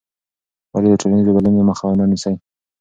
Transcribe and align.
ولې 0.73 0.89
د 0.91 0.95
ټولنیزو 1.01 1.35
بدلونونو 1.35 1.67
مخه 1.69 1.83
مه 1.99 2.05
نیسې؟ 2.11 2.33